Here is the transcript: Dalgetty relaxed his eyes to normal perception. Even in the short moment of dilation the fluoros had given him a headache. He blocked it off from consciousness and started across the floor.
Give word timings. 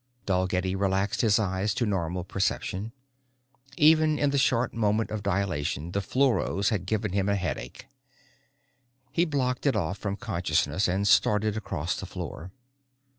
Dalgetty 0.25 0.73
relaxed 0.75 1.21
his 1.21 1.37
eyes 1.37 1.75
to 1.75 1.85
normal 1.85 2.23
perception. 2.23 2.91
Even 3.77 4.17
in 4.17 4.31
the 4.31 4.39
short 4.39 4.73
moment 4.73 5.11
of 5.11 5.21
dilation 5.21 5.91
the 5.91 6.01
fluoros 6.01 6.69
had 6.69 6.87
given 6.87 7.11
him 7.13 7.29
a 7.29 7.35
headache. 7.35 7.85
He 9.11 9.25
blocked 9.25 9.67
it 9.67 9.75
off 9.75 9.99
from 9.99 10.15
consciousness 10.17 10.87
and 10.87 11.07
started 11.07 11.55
across 11.55 11.99
the 11.99 12.07
floor. 12.07 12.49